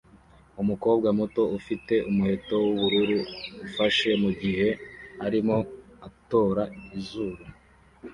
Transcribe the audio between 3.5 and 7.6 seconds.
ufashe mugihe arimo atora izuru